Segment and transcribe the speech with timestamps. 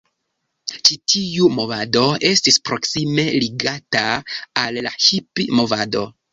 [0.87, 4.03] Ĉi tiu movado estis proksime ligata
[4.67, 6.07] al la Hipi-movado.